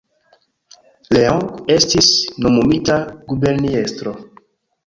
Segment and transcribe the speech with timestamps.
[1.17, 1.43] Leon
[1.75, 2.09] estis
[2.47, 4.19] nomumita guberniestro.